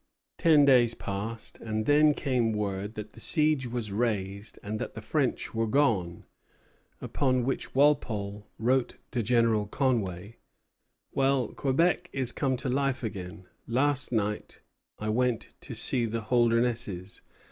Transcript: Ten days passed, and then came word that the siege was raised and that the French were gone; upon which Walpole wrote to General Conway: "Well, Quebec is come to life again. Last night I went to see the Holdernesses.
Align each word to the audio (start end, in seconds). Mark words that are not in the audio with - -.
Ten 0.39 0.65
days 0.65 0.95
passed, 0.95 1.59
and 1.59 1.85
then 1.85 2.15
came 2.15 2.53
word 2.53 2.95
that 2.95 3.11
the 3.13 3.19
siege 3.19 3.67
was 3.67 3.91
raised 3.91 4.57
and 4.63 4.79
that 4.79 4.95
the 4.95 4.99
French 5.01 5.53
were 5.53 5.67
gone; 5.67 6.25
upon 6.99 7.43
which 7.45 7.75
Walpole 7.75 8.47
wrote 8.57 8.95
to 9.11 9.21
General 9.21 9.67
Conway: 9.67 10.37
"Well, 11.11 11.49
Quebec 11.49 12.09
is 12.11 12.31
come 12.31 12.57
to 12.57 12.67
life 12.67 13.03
again. 13.03 13.45
Last 13.67 14.11
night 14.11 14.61
I 14.97 15.09
went 15.09 15.53
to 15.61 15.75
see 15.75 16.07
the 16.07 16.21
Holdernesses. 16.21 17.21